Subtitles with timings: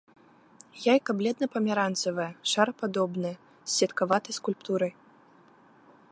[0.93, 3.33] Яйка бледна-памяранцавае, шарападобнае,
[3.69, 4.91] з сеткаватай скульптурай.